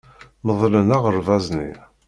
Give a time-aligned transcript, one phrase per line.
[0.45, 1.71] Medlen aɣerbaz-nni.